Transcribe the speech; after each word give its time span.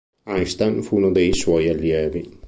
Einstein 0.35 0.77
fu 0.85 0.93
uno 0.97 1.09
dei 1.15 1.29
suoi 1.39 1.65
allievi. 1.73 2.23